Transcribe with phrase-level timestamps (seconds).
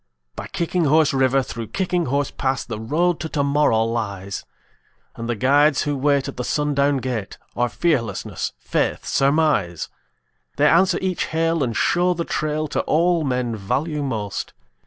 [0.35, 4.45] By Kicking Horse River, through Kicking Horse Pass, The Road to Tomorrow lies;
[5.15, 9.89] And the guides who wait at the sundown gate Are Fearlessness, Faith, Surmise.
[10.55, 14.53] They answer each hail and show the trail To all men value most.